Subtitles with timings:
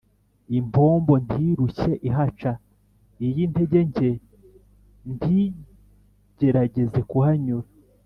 [0.59, 2.51] impombo ntirushye ihaca:
[3.27, 4.09] iy’intege nke
[5.15, 7.67] ntigerageze kuhanyura